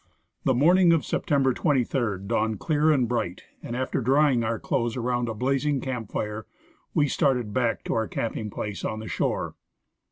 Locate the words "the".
0.45-0.55, 8.99-9.07